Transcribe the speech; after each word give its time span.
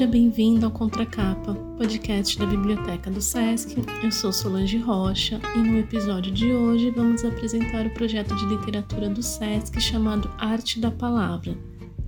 Seja 0.00 0.10
bem-vindo 0.10 0.64
ao 0.64 0.72
Contracapa, 0.72 1.52
podcast 1.76 2.38
da 2.38 2.46
Biblioteca 2.46 3.10
do 3.10 3.20
SESC. 3.20 3.76
Eu 4.02 4.10
sou 4.10 4.32
Solange 4.32 4.78
Rocha 4.78 5.38
e 5.54 5.58
no 5.58 5.78
episódio 5.78 6.32
de 6.32 6.50
hoje 6.50 6.90
vamos 6.90 7.22
apresentar 7.22 7.84
o 7.84 7.90
projeto 7.90 8.34
de 8.34 8.46
literatura 8.46 9.10
do 9.10 9.22
SESC 9.22 9.78
chamado 9.78 10.30
Arte 10.38 10.80
da 10.80 10.90
Palavra, 10.90 11.54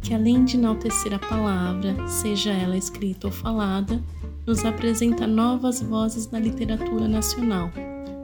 que 0.01 0.15
além 0.15 0.43
de 0.43 0.57
enaltecer 0.57 1.13
a 1.13 1.19
palavra, 1.19 2.09
seja 2.09 2.51
ela 2.51 2.79
escrita 2.79 3.27
ou 3.27 3.33
falada, 3.33 4.03
nos 4.47 4.65
apresenta 4.65 5.27
novas 5.27 5.83
vozes 5.83 6.25
da 6.25 6.39
literatura 6.39 7.07
nacional. 7.07 7.71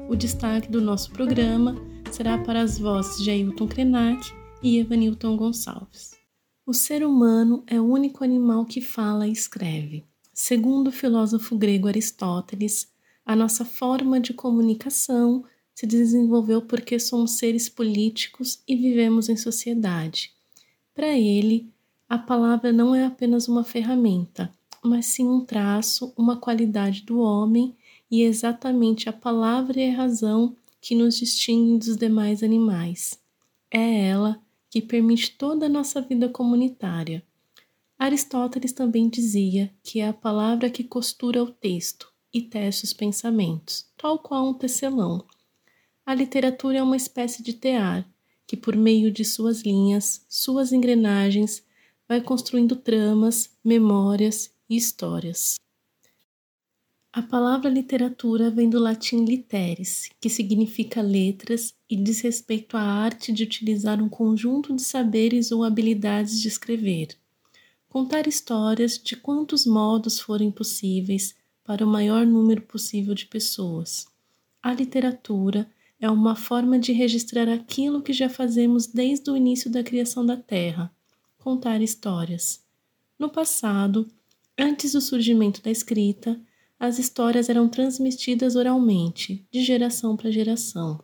O 0.09 0.16
destaque 0.16 0.73
do 0.73 0.80
nosso 0.80 1.11
programa 1.11 1.77
será 2.11 2.39
para 2.39 2.62
as 2.62 2.79
vozes 2.79 3.23
de 3.23 3.29
Ailton 3.29 3.69
Krenak 3.69 4.32
e 4.62 4.79
Evanilton 4.79 5.37
Gonçalves. 5.37 6.16
O 6.68 6.75
ser 6.75 7.03
humano 7.03 7.63
é 7.67 7.81
o 7.81 7.85
único 7.85 8.22
animal 8.22 8.67
que 8.67 8.82
fala 8.82 9.27
e 9.27 9.32
escreve. 9.32 10.04
Segundo 10.35 10.89
o 10.89 10.93
filósofo 10.93 11.57
grego 11.57 11.89
Aristóteles, 11.89 12.93
a 13.25 13.35
nossa 13.35 13.64
forma 13.64 14.21
de 14.21 14.35
comunicação 14.35 15.46
se 15.75 15.86
desenvolveu 15.86 16.61
porque 16.61 16.99
somos 16.99 17.39
seres 17.39 17.71
políticos 17.71 18.63
e 18.68 18.77
vivemos 18.77 19.31
em 19.31 19.36
sociedade. 19.39 20.31
Para 20.94 21.17
ele, 21.17 21.67
a 22.07 22.18
palavra 22.18 22.71
não 22.71 22.94
é 22.94 23.07
apenas 23.07 23.49
uma 23.49 23.64
ferramenta, 23.64 24.53
mas 24.85 25.07
sim 25.07 25.27
um 25.27 25.46
traço, 25.46 26.13
uma 26.19 26.36
qualidade 26.36 27.00
do 27.00 27.19
homem 27.19 27.75
e 28.11 28.22
é 28.22 28.27
exatamente 28.27 29.08
a 29.08 29.13
palavra 29.14 29.80
e 29.80 29.89
a 29.89 29.96
razão 29.96 30.55
que 30.82 30.94
nos 30.94 31.16
distinguem 31.16 31.79
dos 31.79 31.96
demais 31.96 32.42
animais. 32.42 33.19
É 33.70 34.08
ela 34.08 34.39
que 34.70 34.83
permite 34.83 35.36
toda 35.36 35.67
a 35.67 35.69
nossa 35.69 36.00
vida 36.00 36.28
comunitária. 36.28 37.22
Aristóteles 37.98 38.72
também 38.72 39.08
dizia 39.08 39.72
que 39.83 40.00
é 40.00 40.08
a 40.08 40.12
palavra 40.12 40.70
que 40.70 40.84
costura 40.84 41.42
o 41.42 41.50
texto 41.50 42.12
e 42.33 42.42
tece 42.42 42.84
os 42.84 42.92
pensamentos, 42.92 43.91
tal 43.96 44.19
qual 44.19 44.48
um 44.48 44.55
tecelão. 44.55 45.24
A 46.06 46.14
literatura 46.14 46.78
é 46.78 46.83
uma 46.83 46.96
espécie 46.96 47.42
de 47.42 47.52
tear 47.52 48.08
que, 48.46 48.56
por 48.56 48.77
meio 48.77 49.11
de 49.11 49.24
suas 49.24 49.62
linhas, 49.62 50.24
suas 50.28 50.72
engrenagens, 50.72 51.62
vai 52.08 52.20
construindo 52.20 52.77
tramas, 52.77 53.50
memórias 53.62 54.50
e 54.70 54.77
histórias. 54.77 55.56
A 57.11 57.23
palavra 57.23 57.70
literatura 57.70 58.51
vem 58.51 58.69
do 58.69 58.78
latim 58.78 59.25
literis, 59.25 60.11
que 60.20 60.28
significa 60.28 61.01
letras 61.01 61.75
e 61.89 61.97
diz 61.97 62.20
respeito 62.20 62.77
à 62.77 62.83
arte 62.83 63.33
de 63.33 63.45
utilizar 63.45 64.03
um 64.03 64.11
conjunto 64.11 64.75
de 64.77 64.83
saberes 64.83 65.51
ou 65.51 65.64
habilidades 65.64 66.39
de 66.39 66.48
escrever. 66.48 67.17
Contar 67.89 68.27
histórias 68.27 69.01
de 69.03 69.17
quantos 69.17 69.64
modos 69.64 70.20
forem 70.20 70.51
possíveis 70.51 71.34
para 71.64 71.84
o 71.84 71.89
maior 71.89 72.27
número 72.27 72.61
possível 72.61 73.14
de 73.14 73.25
pessoas. 73.25 74.06
A 74.62 74.75
literatura 74.75 75.67
é 75.98 76.11
uma 76.11 76.36
forma 76.36 76.79
de 76.79 76.92
registrar 76.92 77.48
aquilo 77.48 78.03
que 78.03 78.12
já 78.12 78.29
fazemos 78.29 78.86
desde 78.86 79.31
o 79.31 79.36
início 79.36 79.70
da 79.70 79.83
criação 79.83 80.25
da 80.25 80.36
Terra 80.36 80.92
contar 81.39 81.81
histórias. 81.81 82.62
No 83.19 83.31
passado, 83.31 84.06
antes 84.59 84.92
do 84.92 85.01
surgimento 85.01 85.62
da 85.62 85.70
escrita, 85.70 86.39
as 86.78 86.98
histórias 86.98 87.48
eram 87.48 87.68
transmitidas 87.68 88.54
oralmente, 88.54 89.44
de 89.50 89.62
geração 89.64 90.16
para 90.16 90.30
geração. 90.30 91.00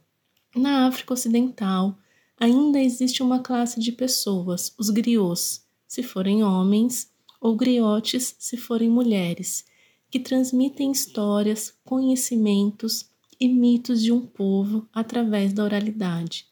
Na 0.54 0.86
África 0.86 1.14
Ocidental, 1.14 1.98
ainda 2.38 2.78
existe 2.80 3.22
uma 3.22 3.40
classe 3.40 3.80
de 3.80 3.90
pessoas, 3.90 4.72
os 4.78 4.88
griots, 4.88 5.66
se 5.88 6.02
forem 6.02 6.44
homens, 6.44 7.10
ou 7.40 7.56
griotes, 7.56 8.36
se 8.38 8.56
forem 8.56 8.88
mulheres, 8.88 9.64
que 10.08 10.20
transmitem 10.20 10.92
histórias, 10.92 11.74
conhecimentos 11.84 13.10
e 13.40 13.48
mitos 13.48 14.00
de 14.00 14.12
um 14.12 14.20
povo 14.20 14.88
através 14.92 15.52
da 15.52 15.64
oralidade. 15.64 16.46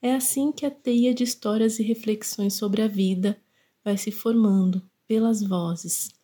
É 0.00 0.14
assim 0.14 0.50
que 0.50 0.64
a 0.64 0.70
teia 0.70 1.12
de 1.12 1.22
histórias 1.22 1.78
e 1.78 1.82
reflexões 1.82 2.54
sobre 2.54 2.80
a 2.80 2.88
vida 2.88 3.38
vai 3.84 3.98
se 3.98 4.10
formando 4.10 4.82
pelas 5.06 5.42
vozes 5.42 6.15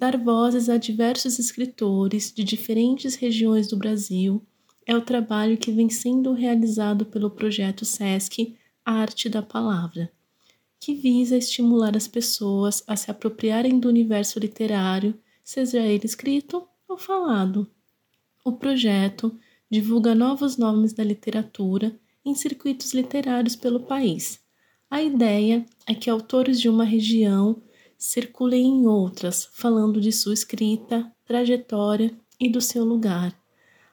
dar 0.00 0.16
vozes 0.16 0.70
a 0.70 0.78
diversos 0.78 1.38
escritores 1.38 2.32
de 2.34 2.42
diferentes 2.42 3.16
regiões 3.16 3.68
do 3.68 3.76
Brasil 3.76 4.42
é 4.86 4.96
o 4.96 5.02
trabalho 5.02 5.58
que 5.58 5.70
vem 5.70 5.90
sendo 5.90 6.32
realizado 6.32 7.04
pelo 7.04 7.30
projeto 7.30 7.84
SESC 7.84 8.56
Arte 8.82 9.28
da 9.28 9.42
Palavra, 9.42 10.10
que 10.80 10.94
visa 10.94 11.36
estimular 11.36 11.94
as 11.94 12.08
pessoas 12.08 12.82
a 12.86 12.96
se 12.96 13.10
apropriarem 13.10 13.78
do 13.78 13.90
universo 13.90 14.38
literário, 14.38 15.14
seja 15.44 15.80
ele 15.80 16.06
escrito 16.06 16.66
ou 16.88 16.96
falado. 16.96 17.70
O 18.42 18.52
projeto 18.52 19.38
divulga 19.70 20.14
novos 20.14 20.56
nomes 20.56 20.94
da 20.94 21.04
literatura 21.04 21.94
em 22.24 22.34
circuitos 22.34 22.94
literários 22.94 23.54
pelo 23.54 23.80
país. 23.80 24.40
A 24.90 25.02
ideia 25.02 25.66
é 25.86 25.94
que 25.94 26.08
autores 26.08 26.58
de 26.58 26.70
uma 26.70 26.84
região 26.84 27.62
circulem 28.00 28.66
em 28.66 28.86
outras, 28.86 29.46
falando 29.52 30.00
de 30.00 30.10
sua 30.10 30.32
escrita, 30.32 31.12
trajetória 31.26 32.10
e 32.40 32.48
do 32.48 32.58
seu 32.58 32.82
lugar. 32.82 33.38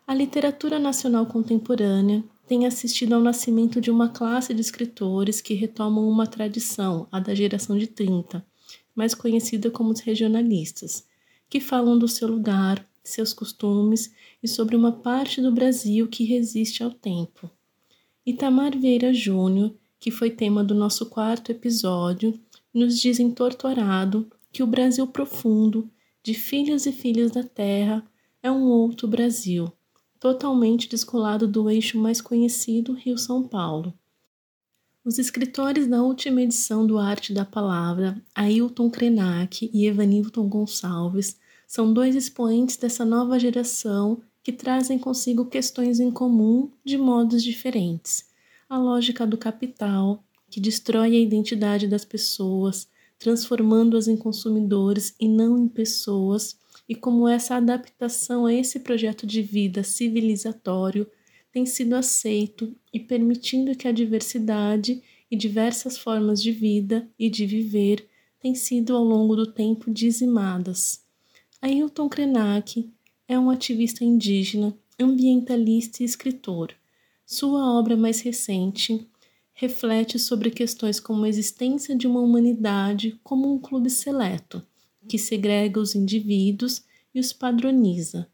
A 0.07 0.15
literatura 0.15 0.79
nacional 0.79 1.25
contemporânea 1.25 2.23
tem 2.47 2.65
assistido 2.65 3.13
ao 3.13 3.19
nascimento 3.19 3.81
de 3.81 3.91
uma 3.91 4.07
classe 4.07 4.53
de 4.53 4.61
escritores 4.61 5.41
que 5.41 5.53
retomam 5.53 6.07
uma 6.07 6.25
tradição, 6.25 7.05
a 7.11 7.19
da 7.19 7.35
geração 7.35 7.77
de 7.77 7.87
30, 7.87 8.43
mais 8.95 9.13
conhecida 9.13 9.69
como 9.69 9.91
os 9.91 9.99
regionalistas, 9.99 11.05
que 11.49 11.59
falam 11.59 11.99
do 11.99 12.07
seu 12.07 12.29
lugar, 12.29 12.87
seus 13.03 13.33
costumes 13.33 14.13
e 14.41 14.47
sobre 14.47 14.77
uma 14.77 14.93
parte 14.93 15.41
do 15.41 15.51
Brasil 15.51 16.07
que 16.07 16.23
resiste 16.23 16.81
ao 16.81 16.91
tempo. 16.91 17.51
Itamar 18.25 18.77
Vieira 18.77 19.13
Júnior, 19.13 19.73
que 19.99 20.11
foi 20.11 20.29
tema 20.29 20.63
do 20.63 20.73
nosso 20.73 21.07
quarto 21.07 21.51
episódio, 21.51 22.39
nos 22.77 22.99
diz 22.99 23.19
entorturado 23.19 24.31
que 24.53 24.61
o 24.61 24.67
Brasil 24.67 25.07
profundo, 25.07 25.89
de 26.21 26.35
filhos 26.35 26.85
e 26.85 26.91
filhas 26.91 27.31
da 27.31 27.43
terra, 27.43 28.05
é 28.43 28.51
um 28.51 28.65
outro 28.65 29.07
Brasil, 29.07 29.71
totalmente 30.19 30.87
descolado 30.87 31.47
do 31.47 31.71
eixo 31.71 31.97
mais 31.97 32.21
conhecido, 32.21 32.93
Rio-São 32.93 33.47
Paulo. 33.47 33.93
Os 35.03 35.17
escritores 35.17 35.87
da 35.87 36.03
última 36.03 36.41
edição 36.43 36.85
do 36.85 36.99
Arte 36.99 37.33
da 37.33 37.43
Palavra, 37.43 38.21
Ailton 38.35 38.91
Krenak 38.91 39.71
e 39.73 39.87
Evanilton 39.87 40.47
Gonçalves, 40.47 41.39
são 41.65 41.91
dois 41.91 42.15
expoentes 42.15 42.77
dessa 42.77 43.03
nova 43.03 43.39
geração 43.39 44.21
que 44.43 44.51
trazem 44.51 44.99
consigo 44.99 45.45
questões 45.45 45.99
em 45.99 46.11
comum 46.11 46.71
de 46.85 46.95
modos 46.95 47.43
diferentes. 47.43 48.29
A 48.69 48.77
lógica 48.77 49.25
do 49.25 49.37
capital, 49.37 50.23
que 50.49 50.59
destrói 50.59 51.15
a 51.15 51.19
identidade 51.19 51.87
das 51.87 52.05
pessoas, 52.05 52.87
transformando-as 53.19 54.07
em 54.07 54.15
consumidores 54.15 55.15
e 55.19 55.27
não 55.27 55.57
em 55.57 55.67
pessoas, 55.67 56.57
e 56.87 56.95
como 56.95 57.27
essa 57.27 57.55
adaptação 57.55 58.45
a 58.45 58.53
esse 58.53 58.79
projeto 58.79 59.25
de 59.27 59.41
vida 59.41 59.83
civilizatório 59.83 61.07
tem 61.51 61.65
sido 61.65 61.95
aceito 61.95 62.75
e 62.93 62.99
permitindo 62.99 63.75
que 63.75 63.87
a 63.87 63.91
diversidade 63.91 65.01
e 65.29 65.35
diversas 65.35 65.97
formas 65.97 66.41
de 66.41 66.51
vida 66.51 67.09
e 67.17 67.29
de 67.29 67.45
viver 67.45 68.07
têm 68.39 68.55
sido 68.55 68.95
ao 68.95 69.03
longo 69.03 69.35
do 69.35 69.47
tempo 69.47 69.91
dizimadas. 69.91 71.03
Ailton 71.61 72.07
Krenak 72.07 72.89
é 73.27 73.37
um 73.37 73.49
ativista 73.49 74.05
indígena, 74.05 74.77
ambientalista 74.99 76.01
e 76.01 76.05
escritor. 76.05 76.73
Sua 77.25 77.77
obra 77.77 77.97
mais 77.97 78.21
recente, 78.21 79.05
reflete 79.59 80.19
sobre 80.19 80.51
questões 80.51 80.99
como 80.99 81.25
a 81.25 81.29
existência 81.29 81.95
de 81.95 82.05
uma 82.05 82.21
humanidade 82.21 83.19
como 83.23 83.51
um 83.51 83.57
clube 83.57 83.89
seleto, 83.89 84.61
que 85.09 85.17
segrega 85.17 85.79
os 85.79 85.95
indivíduos 85.95 86.83
e 87.13 87.19
os 87.19 87.33
padroniza. 87.33 88.29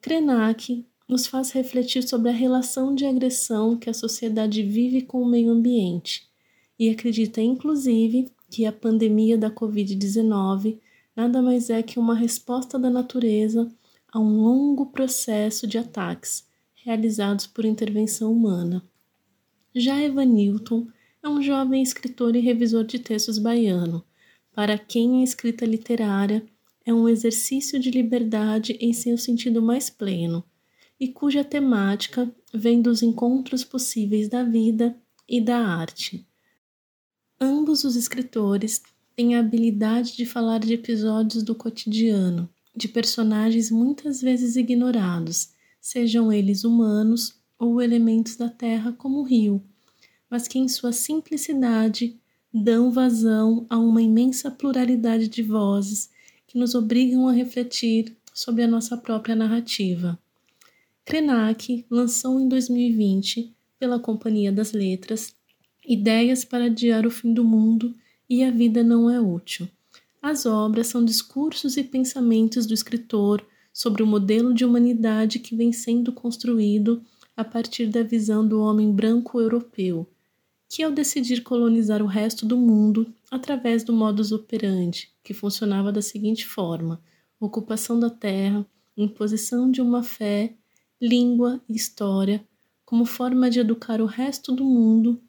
Krenak 0.00 0.84
nos 1.08 1.28
faz 1.28 1.52
refletir 1.52 2.02
sobre 2.02 2.30
a 2.30 2.34
relação 2.34 2.92
de 2.92 3.06
agressão 3.06 3.76
que 3.76 3.88
a 3.88 3.94
sociedade 3.94 4.64
vive 4.64 5.02
com 5.02 5.22
o 5.22 5.30
meio 5.30 5.52
ambiente 5.52 6.28
e 6.76 6.90
acredita, 6.90 7.40
inclusive, 7.40 8.28
que 8.50 8.66
a 8.66 8.72
pandemia 8.72 9.38
da 9.38 9.52
Covid-19 9.52 10.80
nada 11.14 11.40
mais 11.40 11.70
é 11.70 11.84
que 11.84 12.00
uma 12.00 12.16
resposta 12.16 12.76
da 12.80 12.90
natureza 12.90 13.70
a 14.12 14.18
um 14.18 14.42
longo 14.42 14.86
processo 14.86 15.68
de 15.68 15.78
ataques 15.78 16.48
realizados 16.74 17.46
por 17.46 17.64
intervenção 17.64 18.32
humana. 18.32 18.82
Já 19.74 20.00
Evanilton 20.02 20.88
é 21.22 21.28
um 21.28 21.42
jovem 21.42 21.82
escritor 21.82 22.34
e 22.34 22.40
revisor 22.40 22.84
de 22.84 22.98
textos 22.98 23.38
baiano, 23.38 24.04
para 24.54 24.78
quem 24.78 25.20
a 25.20 25.24
escrita 25.24 25.66
literária 25.66 26.44
é 26.84 26.92
um 26.92 27.08
exercício 27.08 27.78
de 27.78 27.90
liberdade 27.90 28.78
em 28.80 28.92
seu 28.92 29.18
sentido 29.18 29.60
mais 29.60 29.90
pleno, 29.90 30.42
e 30.98 31.08
cuja 31.08 31.44
temática 31.44 32.34
vem 32.52 32.80
dos 32.80 33.02
encontros 33.02 33.62
possíveis 33.62 34.28
da 34.28 34.42
vida 34.42 34.96
e 35.28 35.40
da 35.40 35.58
arte. 35.58 36.26
Ambos 37.38 37.84
os 37.84 37.94
escritores 37.94 38.82
tem 39.14 39.36
a 39.36 39.40
habilidade 39.40 40.16
de 40.16 40.24
falar 40.24 40.60
de 40.60 40.72
episódios 40.72 41.42
do 41.42 41.54
cotidiano, 41.54 42.48
de 42.74 42.88
personagens 42.88 43.70
muitas 43.70 44.20
vezes 44.22 44.56
ignorados, 44.56 45.50
sejam 45.80 46.32
eles 46.32 46.64
humanos 46.64 47.38
ou 47.58 47.82
elementos 47.82 48.36
da 48.36 48.48
terra 48.48 48.92
como 48.92 49.20
o 49.20 49.24
rio, 49.24 49.62
mas 50.30 50.46
que 50.46 50.58
em 50.58 50.68
sua 50.68 50.92
simplicidade 50.92 52.16
dão 52.52 52.90
vazão 52.90 53.66
a 53.68 53.78
uma 53.78 54.00
imensa 54.00 54.50
pluralidade 54.50 55.28
de 55.28 55.42
vozes 55.42 56.10
que 56.46 56.58
nos 56.58 56.74
obrigam 56.74 57.28
a 57.28 57.32
refletir 57.32 58.16
sobre 58.32 58.62
a 58.62 58.68
nossa 58.68 58.96
própria 58.96 59.34
narrativa. 59.34 60.18
Krenak 61.04 61.84
lançou 61.90 62.40
em 62.40 62.48
2020, 62.48 63.54
pela 63.78 63.98
Companhia 63.98 64.52
das 64.52 64.72
Letras, 64.72 65.34
Ideias 65.86 66.44
para 66.44 66.66
Adiar 66.66 67.06
o 67.06 67.10
Fim 67.10 67.32
do 67.32 67.42
Mundo 67.42 67.94
e 68.28 68.44
A 68.44 68.50
Vida 68.50 68.84
Não 68.84 69.08
é 69.08 69.20
Útil. 69.20 69.68
As 70.20 70.44
obras 70.44 70.88
são 70.88 71.04
discursos 71.04 71.76
e 71.76 71.84
pensamentos 71.84 72.66
do 72.66 72.74
escritor 72.74 73.44
sobre 73.72 74.02
o 74.02 74.06
modelo 74.06 74.52
de 74.52 74.64
humanidade 74.64 75.38
que 75.38 75.56
vem 75.56 75.72
sendo 75.72 76.12
construído 76.12 77.02
a 77.38 77.44
partir 77.44 77.86
da 77.86 78.02
visão 78.02 78.44
do 78.44 78.60
homem 78.60 78.90
branco 78.90 79.40
europeu, 79.40 80.04
que 80.68 80.82
ao 80.82 80.90
decidir 80.90 81.44
colonizar 81.44 82.02
o 82.02 82.06
resto 82.06 82.44
do 82.44 82.56
mundo 82.56 83.06
através 83.30 83.84
do 83.84 83.92
modus 83.92 84.32
operandi, 84.32 85.08
que 85.22 85.32
funcionava 85.32 85.92
da 85.92 86.02
seguinte 86.02 86.44
forma: 86.44 87.00
ocupação 87.38 88.00
da 88.00 88.10
terra, 88.10 88.66
imposição 88.96 89.70
de 89.70 89.80
uma 89.80 90.02
fé, 90.02 90.52
língua 91.00 91.60
e 91.68 91.76
história, 91.76 92.44
como 92.84 93.04
forma 93.04 93.48
de 93.48 93.60
educar 93.60 94.00
o 94.00 94.06
resto 94.06 94.50
do 94.50 94.64
mundo 94.64 95.22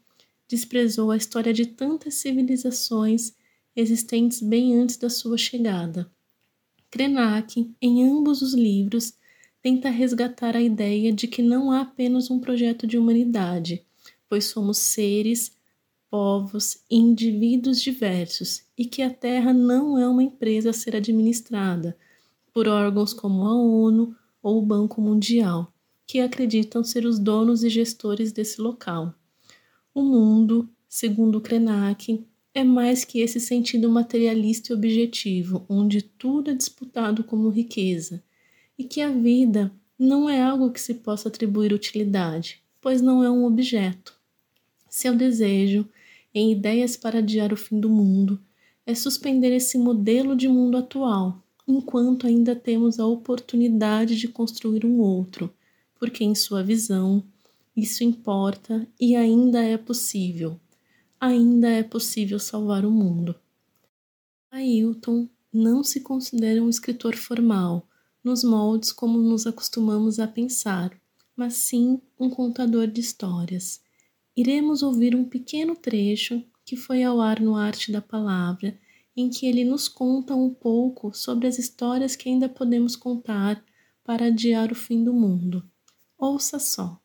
desprezou 0.47 1.11
a 1.11 1.17
história 1.17 1.53
de 1.53 1.67
tantas 1.67 2.15
civilizações 2.15 3.35
existentes 3.75 4.41
bem 4.41 4.75
antes 4.75 4.97
da 4.97 5.11
sua 5.11 5.37
chegada. 5.37 6.11
Krenak, 6.89 7.71
em 7.79 8.03
ambos 8.03 8.41
os 8.41 8.55
livros, 8.55 9.13
tenta 9.61 9.89
resgatar 9.89 10.55
a 10.55 10.61
ideia 10.61 11.11
de 11.11 11.27
que 11.27 11.41
não 11.41 11.71
há 11.71 11.81
apenas 11.81 12.31
um 12.31 12.39
projeto 12.39 12.87
de 12.87 12.97
humanidade, 12.97 13.83
pois 14.27 14.45
somos 14.45 14.77
seres, 14.77 15.51
povos 16.09 16.79
e 16.89 16.97
indivíduos 16.97 17.81
diversos 17.81 18.63
e 18.77 18.85
que 18.85 19.01
a 19.01 19.09
Terra 19.09 19.53
não 19.53 19.97
é 19.97 20.07
uma 20.07 20.23
empresa 20.23 20.71
a 20.71 20.73
ser 20.73 20.95
administrada 20.95 21.95
por 22.53 22.67
órgãos 22.67 23.13
como 23.13 23.43
a 23.45 23.55
ONU 23.55 24.15
ou 24.41 24.59
o 24.59 24.65
Banco 24.65 25.01
Mundial, 25.01 25.71
que 26.07 26.19
acreditam 26.19 26.83
ser 26.83 27.05
os 27.05 27.19
donos 27.19 27.63
e 27.63 27.69
gestores 27.69 28.31
desse 28.31 28.59
local. 28.59 29.13
O 29.93 30.01
mundo, 30.01 30.67
segundo 30.87 31.41
Krenak, 31.41 32.25
é 32.53 32.63
mais 32.63 33.05
que 33.05 33.19
esse 33.19 33.39
sentido 33.39 33.89
materialista 33.89 34.73
e 34.73 34.75
objetivo, 34.75 35.65
onde 35.69 36.01
tudo 36.01 36.49
é 36.49 36.55
disputado 36.55 37.23
como 37.23 37.49
riqueza, 37.49 38.23
e 38.79 38.85
que 38.85 39.01
a 39.01 39.09
vida 39.09 39.69
não 39.99 40.29
é 40.29 40.41
algo 40.41 40.71
que 40.71 40.79
se 40.79 40.93
possa 40.93 41.27
atribuir 41.27 41.73
utilidade, 41.73 42.63
pois 42.79 43.01
não 43.01 43.21
é 43.21 43.29
um 43.29 43.43
objeto. 43.43 44.17
Seu 44.89 45.13
desejo, 45.13 45.85
em 46.33 46.53
ideias 46.53 46.95
para 46.95 47.19
adiar 47.19 47.51
o 47.51 47.57
fim 47.57 47.77
do 47.77 47.89
mundo, 47.89 48.39
é 48.85 48.95
suspender 48.95 49.53
esse 49.53 49.77
modelo 49.77 50.33
de 50.33 50.47
mundo 50.47 50.77
atual, 50.77 51.43
enquanto 51.67 52.25
ainda 52.25 52.55
temos 52.55 53.01
a 53.01 53.05
oportunidade 53.05 54.15
de 54.15 54.29
construir 54.29 54.85
um 54.85 54.99
outro, 54.99 55.53
porque, 55.99 56.23
em 56.23 56.33
sua 56.33 56.63
visão, 56.63 57.21
isso 57.75 58.05
importa 58.05 58.87
e 58.97 59.13
ainda 59.13 59.61
é 59.61 59.77
possível. 59.77 60.57
Ainda 61.19 61.69
é 61.69 61.83
possível 61.83 62.39
salvar 62.39 62.85
o 62.85 62.91
mundo. 62.91 63.35
Ailton 64.49 65.27
não 65.51 65.83
se 65.83 65.99
considera 65.99 66.63
um 66.63 66.69
escritor 66.69 67.17
formal, 67.17 67.85
nos 68.29 68.43
moldes 68.43 68.91
como 68.91 69.17
nos 69.17 69.47
acostumamos 69.47 70.19
a 70.19 70.27
pensar, 70.27 70.91
mas 71.35 71.55
sim 71.55 71.99
um 72.19 72.29
contador 72.29 72.85
de 72.85 73.01
histórias. 73.01 73.81
Iremos 74.37 74.83
ouvir 74.83 75.15
um 75.15 75.25
pequeno 75.25 75.75
trecho 75.75 76.43
que 76.63 76.77
foi 76.77 77.03
ao 77.03 77.19
ar 77.19 77.39
no 77.39 77.55
Arte 77.55 77.91
da 77.91 78.01
Palavra, 78.01 78.77
em 79.17 79.31
que 79.31 79.47
ele 79.47 79.65
nos 79.65 79.87
conta 79.87 80.35
um 80.35 80.53
pouco 80.53 81.11
sobre 81.11 81.47
as 81.47 81.57
histórias 81.57 82.15
que 82.15 82.29
ainda 82.29 82.47
podemos 82.47 82.95
contar 82.95 83.63
para 84.03 84.27
adiar 84.27 84.71
o 84.71 84.75
fim 84.75 85.03
do 85.03 85.11
mundo. 85.11 85.67
Ouça 86.15 86.59
só 86.59 87.01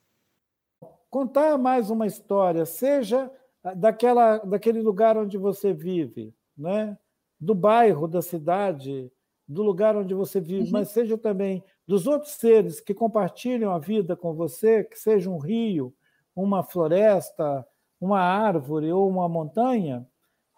contar 1.15 1.57
mais 1.57 1.91
uma 1.91 2.09
história, 2.09 2.67
seja 2.67 3.31
daquela, 3.77 4.39
daquele 4.39 4.83
lugar 4.83 5.17
onde 5.17 5.39
você 5.39 5.73
vive, 5.73 6.35
né? 6.59 6.99
do 7.39 7.55
bairro, 7.55 8.09
da 8.09 8.21
cidade, 8.21 9.13
do 9.47 9.63
lugar 9.63 9.97
onde 9.97 10.15
você 10.15 10.41
vive, 10.41 10.65
uhum. 10.65 10.71
mas 10.73 10.89
seja 10.89 11.19
também 11.19 11.63
dos 11.87 12.07
outros 12.07 12.33
seres 12.33 12.81
que 12.81 12.95
compartilham 12.95 13.73
a 13.73 13.79
vida 13.79 14.17
com 14.17 14.33
você, 14.35 14.85
que 14.85 14.99
seja 14.99 15.31
um 15.31 15.39
rio, 15.39 15.95
uma 16.35 16.63
floresta, 16.63 17.67
uma 18.01 18.21
árvore 18.21 18.91
ou 18.91 19.09
uma 19.09 19.29
montanha, 19.29 20.07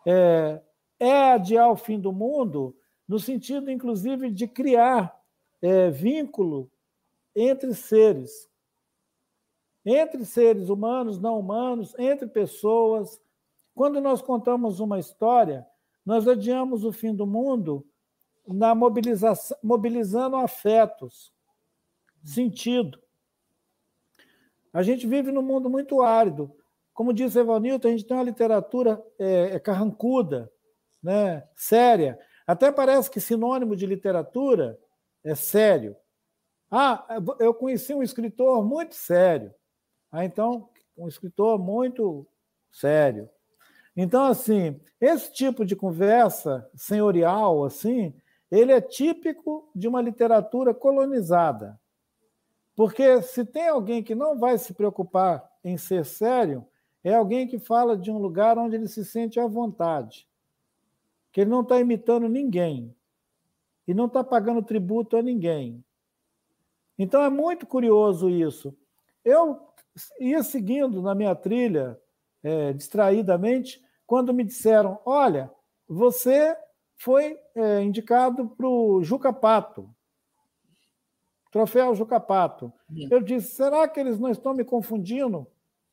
é, 0.07 0.61
é 0.99 1.33
adiar 1.33 1.71
o 1.71 1.77
fim 1.77 1.99
do 1.99 2.13
mundo, 2.13 2.77
no 3.09 3.19
sentido, 3.19 3.71
inclusive, 3.71 4.31
de 4.31 4.47
criar 4.47 5.21
é, 5.61 5.91
vínculo 5.91 6.71
entre 7.35 7.75
seres, 7.75 8.49
entre 9.85 10.25
seres 10.25 10.69
humanos, 10.69 11.19
não 11.21 11.39
humanos, 11.39 11.95
entre 11.99 12.27
pessoas. 12.27 13.21
Quando 13.75 14.01
nós 14.01 14.23
contamos 14.23 14.81
uma 14.81 14.99
história, 14.99 15.67
nós 16.05 16.27
adiamos 16.27 16.85
o 16.85 16.93
fim 16.93 17.15
do 17.15 17.27
mundo 17.27 17.87
na 18.47 18.75
mobilização, 18.75 19.57
mobilizando 19.63 20.37
afetos, 20.37 21.33
sentido. 22.25 23.01
A 24.73 24.83
gente 24.83 25.07
vive 25.07 25.33
num 25.33 25.43
mundo 25.43 25.71
muito 25.71 26.03
árido. 26.03 26.55
Como 26.93 27.13
disse 27.13 27.39
Evanilton, 27.39 27.89
a 27.89 27.91
gente 27.91 28.05
tem 28.05 28.17
uma 28.17 28.23
literatura 28.23 29.03
é, 29.19 29.55
é 29.55 29.59
carrancuda, 29.59 30.51
né, 31.03 31.47
séria. 31.55 32.19
Até 32.47 32.71
parece 32.71 33.11
que 33.11 33.21
sinônimo 33.21 33.77
de 33.77 33.87
literatura 33.87 34.79
é 35.25 35.35
sério. 35.35 35.97
Ah, 36.71 37.07
eu 37.39 37.55
conheci 37.55 37.95
um 37.95 38.03
escritor 38.03 38.65
muito 38.65 38.95
sério. 38.95 39.55
Ah, 40.11 40.25
então, 40.25 40.69
um 40.97 41.09
escritor 41.09 41.59
muito 41.59 42.27
sério. 42.71 43.29
Então, 43.97 44.25
assim, 44.25 44.81
esse 45.01 45.33
tipo 45.33 45.65
de 45.65 45.75
conversa 45.75 46.69
senhorial, 46.75 47.65
assim, 47.65 48.15
ele 48.51 48.73
é 48.73 48.81
típico 48.81 49.71
de 49.75 49.89
uma 49.89 50.01
literatura 50.01 50.73
colonizada. 50.73 51.81
Porque 52.75 53.23
se 53.23 53.45
tem 53.45 53.69
alguém 53.69 54.03
que 54.03 54.15
não 54.15 54.39
vai 54.39 54.59
se 54.59 54.75
preocupar 54.75 55.51
em 55.65 55.77
ser 55.77 56.05
sério, 56.05 56.67
é 57.03 57.15
alguém 57.15 57.47
que 57.47 57.59
fala 57.59 57.97
de 57.97 58.11
um 58.11 58.19
lugar 58.19 58.59
onde 58.59 58.77
ele 58.77 58.89
se 58.89 59.05
sente 59.05 59.41
à 59.41 59.47
vontade, 59.47 60.29
que 61.33 61.41
ele 61.41 61.51
não 61.51 61.63
está 61.63 61.81
imitando 61.81 62.29
ninguém 62.29 62.95
e 63.87 63.95
não 63.95 64.07
está 64.07 64.23
pagando 64.23 64.63
tributo 64.63 65.17
a 65.17 65.23
ninguém. 65.23 65.85
Então 66.99 67.23
é 67.23 67.31
muito 67.31 67.67
curioso 67.67 68.29
isso. 68.29 68.77
Eu 69.25 69.61
ia 70.21 70.43
seguindo 70.43 71.01
na 71.01 71.15
minha 71.15 71.35
trilha, 71.35 71.99
é, 72.43 72.73
distraidamente, 72.73 73.83
quando 74.07 74.35
me 74.35 74.45
disseram: 74.45 74.99
Olha, 75.05 75.51
você 75.89 76.57
foi 76.97 77.39
é, 77.55 77.83
indicado 77.83 78.49
para 78.49 78.67
o 78.67 79.03
Juca 79.03 79.33
Pato, 79.33 79.89
troféu 81.51 81.95
Juca 81.95 82.21
Pato. 82.21 82.73
Eu 83.11 83.21
disse: 83.23 83.55
será 83.55 83.89
que 83.89 83.99
eles 83.99 84.19
não 84.19 84.31
estão 84.31 84.53
me 84.53 84.65
confundindo 84.65 85.47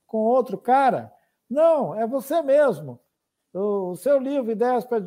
com 0.06 0.18
outro 0.18 0.58
cara? 0.58 1.14
Não, 1.50 1.96
é 1.96 2.06
você 2.06 2.42
mesmo. 2.42 3.00
O 3.54 3.96
seu 3.96 4.18
livro, 4.20 4.52
Ideias 4.52 4.86
para. 4.86 5.04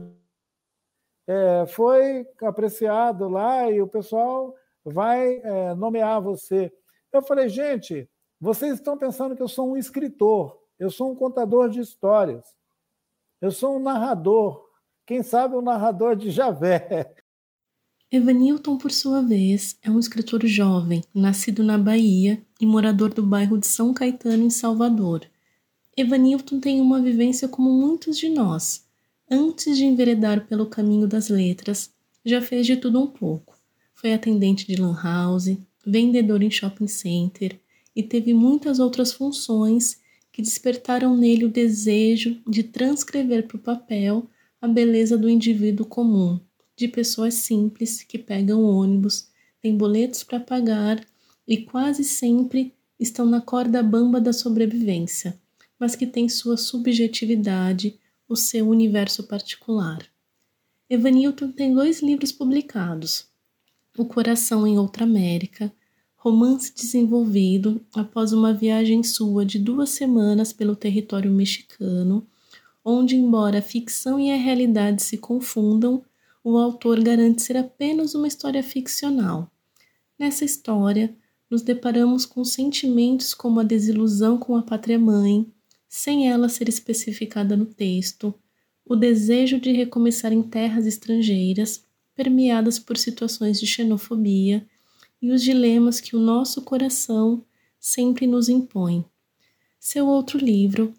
É, 1.28 1.66
foi 1.66 2.26
apreciado 2.42 3.28
lá 3.28 3.68
e 3.68 3.82
o 3.82 3.88
pessoal 3.88 4.54
vai 4.84 5.40
é, 5.42 5.74
nomear 5.74 6.20
você. 6.20 6.72
Eu 7.12 7.20
falei, 7.20 7.48
gente, 7.48 8.08
vocês 8.40 8.74
estão 8.74 8.96
pensando 8.96 9.34
que 9.34 9.42
eu 9.42 9.48
sou 9.48 9.72
um 9.72 9.76
escritor, 9.76 10.56
eu 10.78 10.88
sou 10.88 11.10
um 11.10 11.16
contador 11.16 11.68
de 11.68 11.80
histórias, 11.80 12.56
eu 13.40 13.50
sou 13.50 13.76
um 13.76 13.80
narrador, 13.80 14.65
quem 15.06 15.22
sabe 15.22 15.54
um 15.54 15.62
narrador 15.62 16.16
de 16.16 16.30
Javé. 16.30 17.14
Evanilton, 18.10 18.76
por 18.76 18.90
sua 18.90 19.22
vez, 19.22 19.78
é 19.80 19.90
um 19.90 20.00
escritor 20.00 20.44
jovem, 20.46 21.02
nascido 21.14 21.62
na 21.62 21.78
Bahia 21.78 22.42
e 22.60 22.66
morador 22.66 23.14
do 23.14 23.22
bairro 23.22 23.56
de 23.56 23.68
São 23.68 23.94
Caetano, 23.94 24.42
em 24.42 24.50
Salvador. 24.50 25.24
Evanilton 25.96 26.58
tem 26.58 26.80
uma 26.80 27.00
vivência 27.00 27.46
como 27.46 27.70
muitos 27.70 28.18
de 28.18 28.28
nós. 28.28 28.84
Antes 29.30 29.76
de 29.76 29.84
enveredar 29.84 30.46
pelo 30.46 30.66
caminho 30.66 31.06
das 31.06 31.28
letras, 31.28 31.90
já 32.24 32.42
fez 32.42 32.66
de 32.66 32.76
tudo 32.76 33.00
um 33.00 33.06
pouco. 33.06 33.56
Foi 33.94 34.12
atendente 34.12 34.66
de 34.66 34.74
lan 34.74 34.96
house, 35.00 35.56
vendedor 35.86 36.42
em 36.42 36.50
shopping 36.50 36.88
center, 36.88 37.58
e 37.94 38.02
teve 38.02 38.34
muitas 38.34 38.80
outras 38.80 39.12
funções 39.12 40.00
que 40.32 40.42
despertaram 40.42 41.16
nele 41.16 41.44
o 41.44 41.50
desejo 41.50 42.40
de 42.46 42.64
transcrever 42.64 43.46
para 43.46 43.56
o 43.56 43.60
papel 43.60 44.28
a 44.66 44.68
beleza 44.68 45.16
do 45.16 45.30
indivíduo 45.30 45.86
comum, 45.86 46.40
de 46.76 46.88
pessoas 46.88 47.34
simples 47.34 48.02
que 48.02 48.18
pegam 48.18 48.64
ônibus, 48.64 49.28
têm 49.62 49.76
boletos 49.76 50.24
para 50.24 50.40
pagar 50.40 51.00
e 51.46 51.58
quase 51.58 52.02
sempre 52.02 52.74
estão 52.98 53.24
na 53.24 53.40
corda 53.40 53.80
bamba 53.80 54.20
da 54.20 54.32
sobrevivência, 54.32 55.40
mas 55.78 55.94
que 55.94 56.04
têm 56.04 56.28
sua 56.28 56.56
subjetividade, 56.56 57.96
o 58.28 58.34
seu 58.34 58.68
universo 58.68 59.22
particular. 59.22 60.04
Evanilton 60.90 61.52
tem 61.52 61.72
dois 61.72 62.02
livros 62.02 62.32
publicados: 62.32 63.28
O 63.96 64.04
Coração 64.04 64.66
em 64.66 64.78
Outra 64.78 65.04
América, 65.04 65.72
romance 66.16 66.74
desenvolvido 66.74 67.80
após 67.94 68.32
uma 68.32 68.52
viagem 68.52 69.04
sua 69.04 69.46
de 69.46 69.60
duas 69.60 69.90
semanas 69.90 70.52
pelo 70.52 70.74
território 70.74 71.30
mexicano, 71.30 72.26
onde, 72.88 73.16
embora 73.16 73.58
a 73.58 73.62
ficção 73.62 74.20
e 74.20 74.30
a 74.30 74.36
realidade 74.36 75.02
se 75.02 75.18
confundam, 75.18 76.04
o 76.44 76.56
autor 76.56 77.02
garante 77.02 77.42
ser 77.42 77.56
apenas 77.56 78.14
uma 78.14 78.28
história 78.28 78.62
ficcional. 78.62 79.50
Nessa 80.16 80.44
história, 80.44 81.12
nos 81.50 81.62
deparamos 81.62 82.24
com 82.24 82.44
sentimentos 82.44 83.34
como 83.34 83.58
a 83.58 83.64
desilusão 83.64 84.38
com 84.38 84.54
a 84.54 84.62
pátria-mãe, 84.62 85.52
sem 85.88 86.30
ela 86.30 86.48
ser 86.48 86.68
especificada 86.68 87.56
no 87.56 87.66
texto, 87.66 88.32
o 88.84 88.94
desejo 88.94 89.58
de 89.58 89.72
recomeçar 89.72 90.32
em 90.32 90.42
terras 90.44 90.86
estrangeiras, 90.86 91.84
permeadas 92.14 92.78
por 92.78 92.96
situações 92.96 93.58
de 93.58 93.66
xenofobia, 93.66 94.64
e 95.20 95.32
os 95.32 95.42
dilemas 95.42 96.00
que 96.00 96.14
o 96.14 96.20
nosso 96.20 96.62
coração 96.62 97.44
sempre 97.80 98.28
nos 98.28 98.48
impõe. 98.48 99.04
Seu 99.80 100.06
outro 100.06 100.38
livro, 100.38 100.94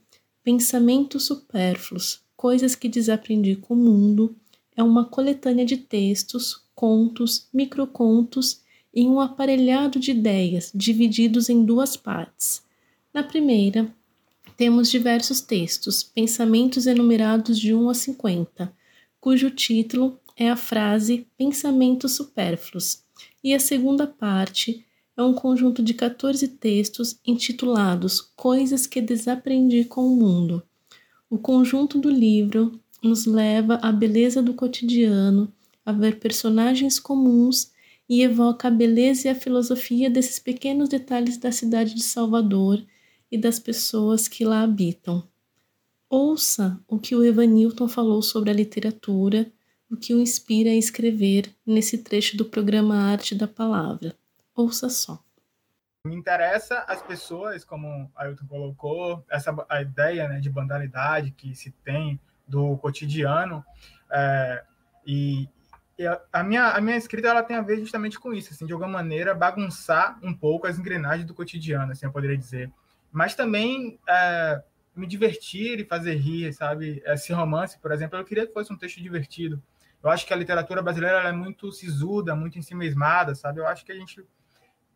Pensamentos 0.48 1.25
Supérfluos 1.25 2.22
Coisas 2.38 2.74
que 2.74 2.88
Desaprendi 2.88 3.58
com 3.58 3.74
o 3.74 3.77
Mundo, 3.77 4.34
é 4.77 4.82
uma 4.82 5.04
coletânea 5.04 5.66
de 5.66 5.75
textos, 5.75 6.63
contos, 6.74 7.50
microcontos 7.54 8.62
em 8.96 9.10
um 9.10 9.20
aparelhado 9.20 10.00
de 10.00 10.12
ideias 10.12 10.72
divididos 10.74 11.50
em 11.50 11.66
duas 11.66 11.98
partes. 11.98 12.63
Na 13.13 13.24
primeira, 13.24 13.94
temos 14.56 14.89
diversos 14.89 15.42
textos, 15.42 16.01
pensamentos 16.01 16.88
enumerados 16.88 17.60
de 17.60 17.74
1 17.74 17.89
a 17.89 17.94
50, 17.94 18.74
cujo 19.20 19.50
título 19.50 20.18
é 20.34 20.50
a 20.50 20.56
frase 20.56 21.27
Pensamentos 21.38 22.13
Supérfluos, 22.13 23.04
e 23.44 23.54
a 23.54 23.60
segunda 23.60 24.08
parte 24.08 24.87
é 25.17 25.24
um 25.24 25.33
conjunto 25.33 25.81
de 25.81 25.95
14 25.95 26.47
textos 26.47 27.19
intitulados 27.25 28.21
Coisas 28.36 28.86
que 28.86 29.01
Desaprendi 29.01 29.83
com 29.83 30.05
o 30.05 30.15
Mundo. 30.15 30.62
O 31.27 31.39
conjunto 31.39 31.97
do 31.97 32.09
livro 32.09 32.79
nos 33.01 33.25
leva 33.25 33.79
à 33.81 33.91
beleza 33.91 34.43
do 34.43 34.53
cotidiano, 34.53 35.51
a 35.83 35.91
ver 35.91 36.19
personagens 36.19 37.00
comuns 37.00 37.71
e 38.07 38.21
evoca 38.21 38.67
a 38.67 38.71
beleza 38.71 39.27
e 39.27 39.31
a 39.31 39.36
filosofia 39.36 40.07
desses 40.07 40.38
pequenos 40.38 40.88
detalhes 40.88 41.38
da 41.38 41.51
cidade 41.51 41.95
de 41.95 42.03
Salvador 42.03 42.86
e 43.31 43.38
das 43.39 43.59
pessoas 43.59 44.27
que 44.27 44.45
lá 44.45 44.62
habitam. 44.62 45.27
Ouça 46.09 46.79
o 46.88 47.00
que 47.00 47.15
o 47.15 47.24
Evanilton 47.24 47.88
falou 47.88 48.21
sobre 48.21 48.51
a 48.51 48.53
literatura, 48.53 49.51
o 49.91 49.97
que 49.97 50.13
o 50.13 50.21
inspira 50.21 50.69
a 50.69 50.75
escrever 50.75 51.51
nesse 51.65 51.97
trecho 51.97 52.38
do 52.38 52.45
programa 52.45 52.95
Arte 52.95 53.33
da 53.33 53.47
Palavra. 53.47 54.15
Ouça 54.57 54.89
só. 54.89 55.23
Me 56.03 56.15
interessa 56.15 56.79
as 56.87 56.99
pessoas, 57.03 57.63
como 57.63 58.11
Ailton 58.15 58.47
colocou, 58.47 59.23
essa 59.29 59.55
a 59.69 59.83
ideia 59.83 60.27
né, 60.27 60.39
de 60.39 60.49
banalidade 60.49 61.29
que 61.29 61.53
se 61.53 61.69
tem 61.69 62.19
do 62.47 62.75
cotidiano 62.77 63.63
é, 64.09 64.63
e, 65.05 65.47
a, 66.33 66.43
minha, 66.43 66.71
a 66.71 66.81
minha 66.81 66.97
escrita 66.97 67.27
ela 67.27 67.43
tem 67.43 67.55
a 67.55 67.61
ver 67.61 67.79
justamente 67.79 68.19
com 68.19 68.33
isso, 68.33 68.51
assim, 68.51 68.65
de 68.65 68.73
alguma 68.73 68.91
maneira 68.91 69.35
bagunçar 69.35 70.17
um 70.23 70.33
pouco 70.33 70.65
as 70.65 70.79
engrenagens 70.79 71.27
do 71.27 71.35
cotidiano, 71.35 71.91
assim, 71.91 72.07
eu 72.07 72.11
poderia 72.11 72.37
dizer. 72.37 72.71
Mas 73.11 73.35
também 73.35 73.99
é, 74.09 74.63
me 74.95 75.05
divertir 75.05 75.79
e 75.79 75.85
fazer 75.85 76.15
rir, 76.15 76.51
sabe? 76.51 77.03
Esse 77.05 77.31
romance, 77.31 77.77
por 77.77 77.91
exemplo, 77.91 78.17
eu 78.17 78.25
queria 78.25 78.47
que 78.47 78.53
fosse 78.53 78.73
um 78.73 78.77
texto 78.77 79.01
divertido. 79.01 79.61
Eu 80.03 80.09
acho 80.09 80.25
que 80.25 80.33
a 80.33 80.37
literatura 80.37 80.81
brasileira 80.81 81.19
é 81.27 81.31
muito 81.31 81.71
sisuda, 81.71 82.35
muito 82.35 82.57
ensimesmada, 82.57 83.35
sabe? 83.35 83.59
Eu 83.59 83.67
acho 83.67 83.85
que 83.85 83.91
a 83.91 83.95
gente 83.95 84.25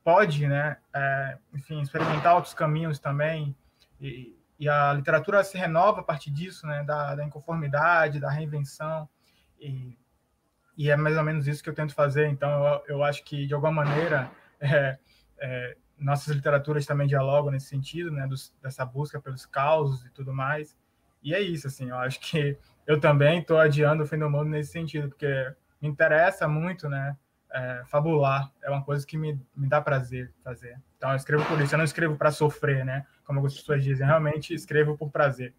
pode, 0.03 0.47
né, 0.47 0.77
é, 0.93 1.37
enfim, 1.53 1.81
experimentar 1.81 2.35
outros 2.35 2.53
caminhos 2.53 2.99
também. 2.99 3.55
E, 3.99 4.35
e, 4.59 4.69
a 4.69 4.93
literatura 4.93 5.43
se 5.43 5.57
renova 5.57 6.01
a 6.01 6.03
partir 6.03 6.31
disso, 6.31 6.65
né, 6.67 6.83
da, 6.83 7.15
da 7.15 7.23
inconformidade, 7.23 8.19
da 8.19 8.29
reinvenção. 8.29 9.07
E 9.59 9.97
e 10.81 10.89
é 10.89 10.95
mais 10.95 11.15
ou 11.15 11.23
menos 11.23 11.47
isso 11.47 11.63
que 11.63 11.69
eu 11.69 11.75
tento 11.75 11.93
fazer. 11.93 12.27
Então, 12.27 12.49
eu, 12.65 12.83
eu 12.87 13.03
acho 13.03 13.23
que, 13.23 13.45
de 13.45 13.53
alguma 13.53 13.71
maneira, 13.71 14.31
é, 14.59 14.97
é, 15.39 15.77
nossas 15.97 16.33
literaturas 16.35 16.85
também 16.87 17.07
dialogam 17.07 17.51
nesse 17.51 17.67
sentido, 17.67 18.11
né, 18.11 18.25
dos, 18.27 18.51
dessa 18.61 18.83
busca 18.85 19.21
pelos 19.21 19.45
causos 19.45 20.05
e 20.05 20.09
tudo 20.09 20.33
mais. 20.33 20.75
E 21.21 21.35
é 21.35 21.39
isso, 21.39 21.67
assim, 21.67 21.89
eu 21.89 21.97
acho 21.97 22.19
que 22.19 22.57
eu 22.87 22.99
também 22.99 23.39
estou 23.39 23.59
adiando 23.59 24.01
o 24.01 24.07
fim 24.07 24.17
do 24.17 24.27
mundo 24.29 24.45
nesse 24.45 24.71
sentido, 24.71 25.09
porque 25.09 25.53
me 25.79 25.87
interessa 25.87 26.47
muito, 26.47 26.89
né, 26.89 27.15
é, 27.53 27.83
fabular, 27.87 28.51
é 28.63 28.69
uma 28.69 28.83
coisa 28.83 29.05
que 29.05 29.17
me, 29.17 29.39
me 29.55 29.67
dá 29.67 29.81
prazer 29.81 30.31
fazer. 30.43 30.77
Então, 30.97 31.09
eu 31.09 31.15
escrevo 31.15 31.45
por 31.45 31.59
isso, 31.61 31.73
eu 31.73 31.77
não 31.77 31.85
escrevo 31.85 32.15
para 32.15 32.31
sofrer, 32.31 32.85
né, 32.85 33.05
como 33.25 33.39
algumas 33.39 33.57
pessoas 33.57 33.83
dizem, 33.83 34.05
realmente 34.05 34.53
escrevo 34.53 34.97
por 34.97 35.09
prazer. 35.09 35.53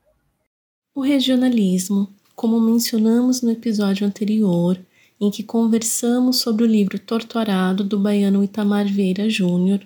O 0.95 1.01
regionalismo, 1.01 2.15
como 2.35 2.61
mencionamos 2.61 3.43
no 3.43 3.51
episódio 3.51 4.07
anterior, 4.07 4.79
em 5.21 5.31
que 5.31 5.43
conversamos 5.43 6.41
sobre 6.41 6.65
o 6.65 6.67
livro 6.67 6.99
Torturado 6.99 7.85
do 7.85 7.99
baiano 7.99 8.43
Itamar 8.43 8.87
Vieira 8.87 9.31
Júnior, 9.31 9.81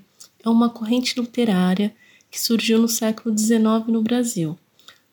é 0.44 0.48
uma 0.48 0.70
corrente 0.70 1.20
literária 1.20 1.94
que 2.30 2.40
surgiu 2.40 2.80
no 2.80 2.88
século 2.88 3.36
XIX 3.36 3.86
no 3.88 4.02
Brasil. 4.02 4.58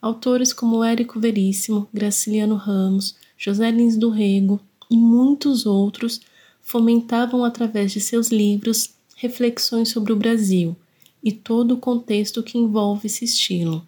Autores 0.01 0.51
como 0.51 0.83
Érico 0.83 1.19
Veríssimo, 1.19 1.87
Graciliano 1.93 2.55
Ramos, 2.55 3.15
José 3.37 3.69
Lins 3.71 3.97
do 3.97 4.09
Rego 4.09 4.59
e 4.89 4.97
muitos 4.97 5.65
outros 5.65 6.21
fomentavam 6.73 7.45
através 7.45 7.91
de 7.91 8.01
seus 8.01 8.29
livros 8.29 8.95
reflexões 9.15 9.89
sobre 9.89 10.11
o 10.11 10.15
Brasil 10.15 10.75
e 11.23 11.31
todo 11.31 11.75
o 11.75 11.77
contexto 11.77 12.41
que 12.41 12.57
envolve 12.57 13.05
esse 13.05 13.23
estilo. 13.23 13.87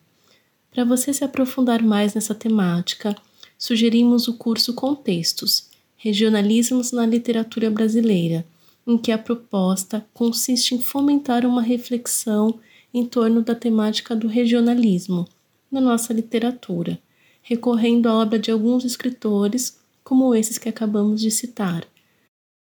Para 0.69 0.85
você 0.85 1.11
se 1.11 1.23
aprofundar 1.23 1.81
mais 1.81 2.13
nessa 2.13 2.35
temática, 2.35 3.15
sugerimos 3.57 4.27
o 4.27 4.35
curso 4.35 4.75
Contextos, 4.75 5.67
Regionalismos 5.97 6.91
na 6.91 7.07
Literatura 7.07 7.71
Brasileira, 7.71 8.45
em 8.85 8.99
que 8.99 9.11
a 9.11 9.17
proposta 9.17 10.05
consiste 10.13 10.75
em 10.75 10.79
fomentar 10.79 11.43
uma 11.43 11.63
reflexão 11.63 12.59
em 12.93 13.03
torno 13.03 13.41
da 13.41 13.55
temática 13.55 14.15
do 14.15 14.27
regionalismo 14.27 15.27
na 15.71 15.81
nossa 15.81 16.13
literatura, 16.13 16.99
recorrendo 17.41 18.07
à 18.07 18.13
obra 18.13 18.37
de 18.37 18.51
alguns 18.51 18.85
escritores, 18.85 19.79
como 20.03 20.35
esses 20.35 20.59
que 20.59 20.69
acabamos 20.69 21.19
de 21.19 21.31
citar. 21.31 21.83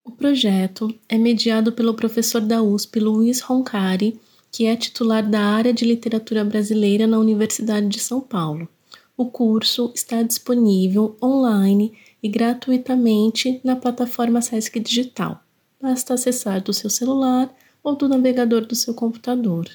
O 0.04 0.12
projeto 0.12 0.94
é 1.08 1.16
mediado 1.16 1.72
pelo 1.72 1.94
professor 1.94 2.42
da 2.42 2.62
USP 2.62 3.00
Luiz 3.00 3.40
Roncari, 3.40 4.20
que 4.52 4.66
é 4.66 4.76
titular 4.76 5.28
da 5.28 5.40
área 5.40 5.72
de 5.72 5.86
literatura 5.86 6.44
brasileira 6.44 7.06
na 7.06 7.18
Universidade 7.18 7.88
de 7.88 7.98
São 7.98 8.20
Paulo. 8.20 8.68
O 9.16 9.24
curso 9.26 9.90
está 9.94 10.22
disponível 10.22 11.16
online 11.22 11.96
e 12.22 12.28
gratuitamente 12.28 13.60
na 13.64 13.76
plataforma 13.76 14.42
Sesc 14.42 14.78
Digital. 14.78 15.42
Basta 15.80 16.12
acessar 16.12 16.62
do 16.62 16.72
seu 16.74 16.90
celular 16.90 17.52
ou 17.82 17.96
do 17.96 18.06
navegador 18.06 18.66
do 18.66 18.74
seu 18.74 18.92
computador. 18.92 19.66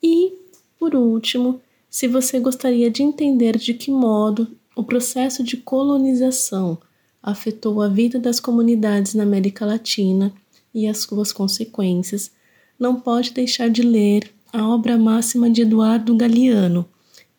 E, 0.00 0.32
por 0.78 0.94
último, 0.94 1.60
se 1.90 2.06
você 2.06 2.38
gostaria 2.38 2.88
de 2.88 3.02
entender 3.02 3.58
de 3.58 3.74
que 3.74 3.90
modo 3.90 4.46
o 4.76 4.84
processo 4.84 5.42
de 5.42 5.56
colonização 5.56 6.78
afetou 7.22 7.82
a 7.82 7.88
vida 7.88 8.18
das 8.18 8.40
comunidades 8.40 9.14
na 9.14 9.22
América 9.22 9.66
Latina 9.66 10.32
e 10.74 10.86
as 10.86 10.98
suas 10.98 11.32
consequências, 11.32 12.30
não 12.78 13.00
pode 13.00 13.32
deixar 13.32 13.68
de 13.68 13.82
ler 13.82 14.30
a 14.52 14.66
obra 14.66 14.96
máxima 14.96 15.50
de 15.50 15.62
Eduardo 15.62 16.16
Galeano, 16.16 16.88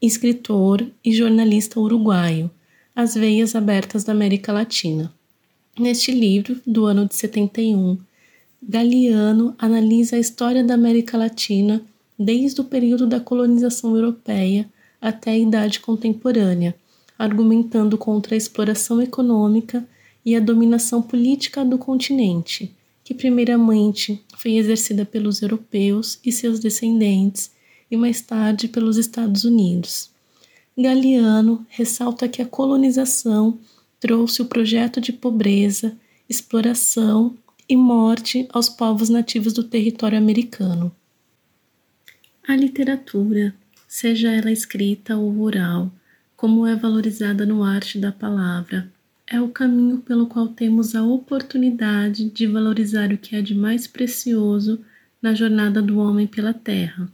escritor 0.01 0.85
e 1.03 1.13
jornalista 1.13 1.79
uruguaio, 1.79 2.49
as 2.95 3.15
Veias 3.15 3.55
Abertas 3.55 4.03
da 4.03 4.11
América 4.11 4.51
Latina. 4.51 5.13
Neste 5.79 6.11
livro, 6.11 6.59
do 6.65 6.85
ano 6.85 7.07
de 7.07 7.15
71, 7.15 7.97
Galeano 8.61 9.55
analisa 9.57 10.15
a 10.15 10.19
história 10.19 10.63
da 10.63 10.75
América 10.75 11.17
Latina 11.17 11.83
desde 12.17 12.61
o 12.61 12.63
período 12.63 13.07
da 13.07 13.19
colonização 13.19 13.95
europeia 13.95 14.69
até 15.01 15.31
a 15.31 15.37
idade 15.37 15.79
contemporânea, 15.79 16.75
argumentando 17.21 17.97
contra 17.97 18.33
a 18.33 18.37
exploração 18.37 18.99
econômica 18.99 19.87
e 20.25 20.35
a 20.35 20.39
dominação 20.39 21.01
política 21.03 21.63
do 21.63 21.77
continente, 21.77 22.73
que 23.03 23.13
primeiramente 23.13 24.23
foi 24.37 24.55
exercida 24.55 25.05
pelos 25.05 25.41
europeus 25.41 26.19
e 26.25 26.31
seus 26.31 26.59
descendentes 26.59 27.51
e 27.91 27.95
mais 27.95 28.21
tarde 28.21 28.67
pelos 28.67 28.97
Estados 28.97 29.43
Unidos. 29.43 30.09
Galiano 30.75 31.63
ressalta 31.69 32.27
que 32.27 32.41
a 32.41 32.45
colonização 32.45 33.59
trouxe 33.99 34.41
o 34.41 34.45
projeto 34.45 34.99
de 34.99 35.13
pobreza, 35.13 35.95
exploração 36.27 37.35
e 37.69 37.75
morte 37.75 38.47
aos 38.51 38.67
povos 38.67 39.09
nativos 39.09 39.53
do 39.53 39.63
território 39.63 40.17
americano. 40.17 40.91
A 42.47 42.55
literatura, 42.55 43.53
seja 43.87 44.31
ela 44.31 44.51
escrita 44.51 45.15
ou 45.17 45.39
oral, 45.41 45.91
como 46.41 46.65
é 46.65 46.75
valorizada 46.75 47.45
no 47.45 47.63
arte 47.63 47.99
da 47.99 48.11
palavra, 48.11 48.91
é 49.27 49.39
o 49.39 49.49
caminho 49.49 49.99
pelo 49.99 50.25
qual 50.25 50.47
temos 50.47 50.95
a 50.95 51.03
oportunidade 51.03 52.31
de 52.31 52.47
valorizar 52.47 53.13
o 53.13 53.17
que 53.19 53.35
é 53.35 53.43
de 53.43 53.53
mais 53.53 53.85
precioso 53.85 54.83
na 55.21 55.35
jornada 55.35 55.83
do 55.83 55.99
homem 55.99 56.25
pela 56.25 56.51
terra, 56.51 57.07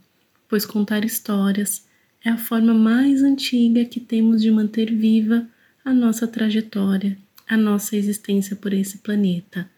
pois 0.48 0.64
contar 0.64 1.04
histórias 1.04 1.86
é 2.24 2.30
a 2.30 2.38
forma 2.38 2.72
mais 2.72 3.22
antiga 3.22 3.84
que 3.84 4.00
temos 4.00 4.40
de 4.40 4.50
manter 4.50 4.94
viva 4.94 5.46
a 5.84 5.92
nossa 5.92 6.26
trajetória, 6.26 7.18
a 7.46 7.54
nossa 7.54 7.96
existência 7.96 8.56
por 8.56 8.72
esse 8.72 8.96
planeta. 8.96 9.68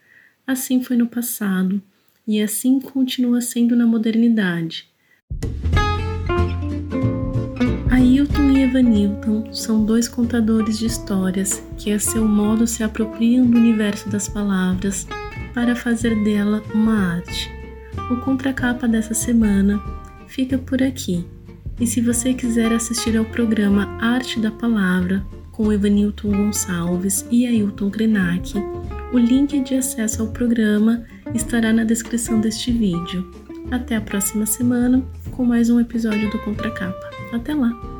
Assim 0.46 0.80
foi 0.80 0.96
no 0.96 1.08
passado 1.08 1.82
e 2.24 2.40
assim 2.40 2.78
continua 2.78 3.40
sendo 3.40 3.74
na 3.74 3.84
modernidade. 3.84 4.88
E 8.70 8.72
Evanilton 8.72 9.52
são 9.52 9.84
dois 9.84 10.06
contadores 10.06 10.78
de 10.78 10.86
histórias 10.86 11.60
que, 11.76 11.90
a 11.90 11.98
seu 11.98 12.24
modo, 12.24 12.68
se 12.68 12.84
apropriam 12.84 13.44
do 13.44 13.58
universo 13.58 14.08
das 14.08 14.28
palavras 14.28 15.08
para 15.52 15.74
fazer 15.74 16.14
dela 16.22 16.62
uma 16.72 17.16
arte. 17.16 17.50
O 18.08 18.18
contracapa 18.18 18.86
dessa 18.86 19.12
semana 19.12 19.82
fica 20.28 20.56
por 20.56 20.80
aqui. 20.80 21.26
E 21.80 21.86
se 21.86 22.00
você 22.00 22.32
quiser 22.32 22.72
assistir 22.72 23.16
ao 23.16 23.24
programa 23.24 23.86
Arte 24.00 24.38
da 24.38 24.52
Palavra, 24.52 25.26
com 25.50 25.72
Evanilton 25.72 26.30
Gonçalves 26.30 27.26
e 27.28 27.46
Ailton 27.48 27.90
Krenak, 27.90 28.54
o 29.12 29.18
link 29.18 29.58
de 29.64 29.74
acesso 29.74 30.22
ao 30.22 30.28
programa 30.28 31.02
estará 31.34 31.72
na 31.72 31.82
descrição 31.82 32.40
deste 32.40 32.70
vídeo. 32.70 33.28
Até 33.68 33.96
a 33.96 34.00
próxima 34.00 34.46
semana 34.46 35.02
com 35.32 35.44
mais 35.44 35.70
um 35.70 35.80
episódio 35.80 36.30
do 36.30 36.38
Contracapa. 36.38 37.10
Até 37.32 37.52
lá! 37.52 37.99